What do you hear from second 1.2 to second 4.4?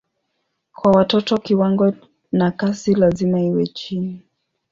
kiwango na kasi lazima iwe chini.